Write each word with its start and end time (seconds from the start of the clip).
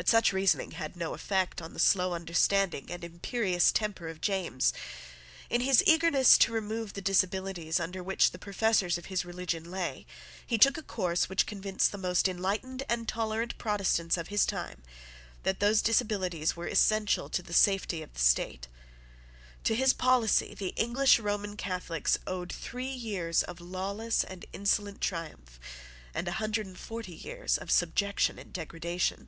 But 0.00 0.06
such 0.08 0.32
reasoning 0.32 0.70
had 0.78 0.94
no 0.94 1.12
effect 1.12 1.60
on 1.60 1.72
the 1.72 1.80
slow 1.80 2.12
understanding 2.14 2.88
and 2.88 3.02
imperious 3.02 3.72
temper 3.72 4.06
of 4.06 4.20
James. 4.20 4.72
In 5.50 5.60
his 5.62 5.82
eagerness 5.88 6.38
to 6.38 6.52
remove 6.52 6.92
the 6.92 7.00
disabilities 7.00 7.80
under 7.80 8.00
which 8.00 8.30
the 8.30 8.38
professors 8.38 8.96
of 8.96 9.06
his 9.06 9.24
religion 9.24 9.72
lay, 9.72 10.06
he 10.46 10.56
took 10.56 10.78
a 10.78 10.84
course 10.84 11.28
which 11.28 11.46
convinced 11.46 11.90
the 11.90 11.98
most 11.98 12.28
enlightened 12.28 12.84
and 12.88 13.08
tolerant 13.08 13.58
Protestants 13.58 14.16
of 14.16 14.28
his 14.28 14.46
time 14.46 14.84
that 15.42 15.58
those 15.58 15.82
disabilities 15.82 16.54
were 16.54 16.68
essential 16.68 17.28
to 17.30 17.42
the 17.42 17.52
safety 17.52 18.00
of 18.00 18.14
the 18.14 18.20
state. 18.20 18.68
To 19.64 19.74
his 19.74 19.92
policy 19.92 20.54
the 20.54 20.74
English 20.76 21.18
Roman 21.18 21.56
Catholics 21.56 22.18
owed 22.24 22.52
three 22.52 22.86
years 22.86 23.42
of 23.42 23.60
lawless 23.60 24.22
and 24.22 24.44
insolent 24.52 25.00
triumph, 25.00 25.58
and 26.14 26.28
a 26.28 26.32
hundred 26.38 26.66
and 26.68 26.78
forty 26.78 27.16
years 27.16 27.58
of 27.58 27.68
subjection 27.72 28.38
and 28.38 28.52
degradation. 28.52 29.26